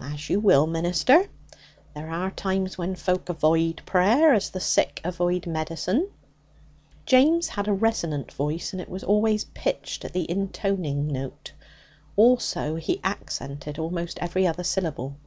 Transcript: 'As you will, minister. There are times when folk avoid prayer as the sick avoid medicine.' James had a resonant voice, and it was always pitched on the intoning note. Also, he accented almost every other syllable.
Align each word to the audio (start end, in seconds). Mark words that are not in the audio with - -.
'As 0.00 0.28
you 0.28 0.40
will, 0.40 0.66
minister. 0.66 1.28
There 1.94 2.10
are 2.10 2.32
times 2.32 2.76
when 2.76 2.96
folk 2.96 3.28
avoid 3.28 3.82
prayer 3.86 4.34
as 4.34 4.50
the 4.50 4.58
sick 4.58 5.00
avoid 5.04 5.46
medicine.' 5.46 6.10
James 7.04 7.46
had 7.46 7.68
a 7.68 7.72
resonant 7.72 8.32
voice, 8.32 8.72
and 8.72 8.82
it 8.82 8.88
was 8.88 9.04
always 9.04 9.44
pitched 9.44 10.04
on 10.04 10.10
the 10.10 10.28
intoning 10.28 11.06
note. 11.06 11.52
Also, 12.16 12.74
he 12.74 13.00
accented 13.04 13.78
almost 13.78 14.18
every 14.20 14.44
other 14.44 14.64
syllable. 14.64 15.18